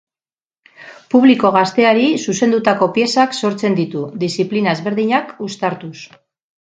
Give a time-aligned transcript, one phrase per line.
[1.13, 5.95] Publiko gazteari zuzendutako piezak sortzen ditu, diziplina ezberdinak uztartuz.